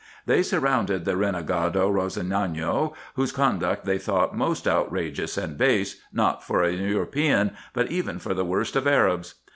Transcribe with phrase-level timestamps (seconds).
[0.25, 6.63] They surrounded the renegado Rossignano, whose conduct they thought most outrageous and base, not for
[6.63, 9.35] an European, but even for the worst of Arabs.